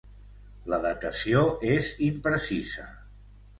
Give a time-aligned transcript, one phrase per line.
[0.73, 1.45] La datació
[1.75, 2.91] és imprecisa.